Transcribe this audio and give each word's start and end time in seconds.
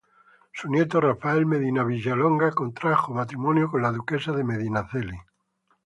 Su 0.51 0.67
nieto 0.67 0.99
Rafael 0.99 1.45
Medina 1.45 1.83
Vilallonga 1.83 2.49
contrajo 2.53 3.13
matrimonio 3.13 3.69
con 3.69 3.83
la 3.83 3.91
duquesa 3.91 4.31
de 4.31 4.43
Medinaceli. 4.43 5.19